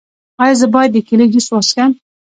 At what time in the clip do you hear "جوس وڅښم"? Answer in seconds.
1.33-1.91